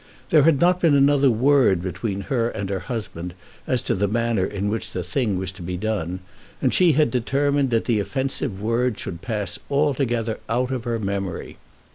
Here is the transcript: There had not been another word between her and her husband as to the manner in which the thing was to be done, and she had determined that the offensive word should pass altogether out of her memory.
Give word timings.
There 0.31 0.41
had 0.41 0.59
not 0.59 0.81
been 0.81 0.95
another 0.95 1.29
word 1.29 1.83
between 1.83 2.21
her 2.21 2.49
and 2.49 2.71
her 2.71 2.79
husband 2.79 3.35
as 3.67 3.83
to 3.83 3.93
the 3.93 4.07
manner 4.07 4.43
in 4.47 4.67
which 4.67 4.93
the 4.93 5.03
thing 5.03 5.37
was 5.37 5.51
to 5.51 5.61
be 5.61 5.77
done, 5.77 6.21
and 6.59 6.73
she 6.73 6.93
had 6.93 7.11
determined 7.11 7.69
that 7.69 7.85
the 7.85 7.99
offensive 7.99 8.59
word 8.63 8.97
should 8.97 9.21
pass 9.21 9.59
altogether 9.69 10.39
out 10.49 10.71
of 10.71 10.85
her 10.85 10.97
memory. 10.97 11.57